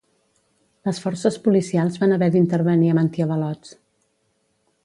[0.89, 3.79] Les forces policials van haver d'intervenir amb antiavalots.